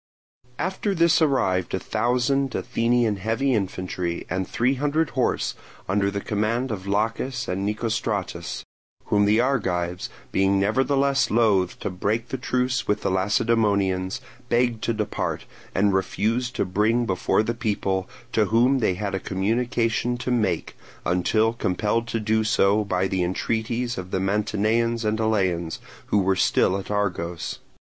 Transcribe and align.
After 0.57 0.95
this 0.95 1.21
arrived 1.21 1.75
a 1.75 1.79
thousand 1.79 2.55
Athenian 2.55 3.17
heavy 3.17 3.53
infantry 3.53 4.25
and 4.31 4.47
three 4.47 4.73
hundred 4.73 5.11
horse, 5.11 5.53
under 5.87 6.09
the 6.09 6.19
command 6.19 6.71
of 6.71 6.87
Laches 6.87 7.47
and 7.47 7.63
Nicostratus; 7.67 8.63
whom 9.05 9.25
the 9.25 9.39
Argives, 9.39 10.09
being 10.31 10.59
nevertheless 10.59 11.29
loath 11.29 11.79
to 11.81 11.91
break 11.91 12.29
the 12.29 12.39
truce 12.39 12.87
with 12.87 13.01
the 13.01 13.11
Lacedaemonians, 13.11 14.21
begged 14.49 14.83
to 14.85 14.93
depart, 14.95 15.45
and 15.75 15.93
refused 15.93 16.55
to 16.55 16.65
bring 16.65 17.05
before 17.05 17.43
the 17.43 17.53
people, 17.53 18.09
to 18.31 18.45
whom 18.45 18.79
they 18.79 18.95
had 18.95 19.13
a 19.13 19.19
communication 19.19 20.17
to 20.17 20.31
make, 20.31 20.75
until 21.05 21.53
compelled 21.53 22.07
to 22.07 22.19
do 22.19 22.43
so 22.43 22.83
by 22.83 23.07
the 23.07 23.21
entreaties 23.21 23.99
of 23.99 24.09
the 24.09 24.19
Mantineans 24.19 25.05
and 25.05 25.19
Eleans, 25.19 25.77
who 26.07 26.17
were 26.17 26.35
still 26.35 26.75
at 26.79 26.89
Argos. 26.89 27.59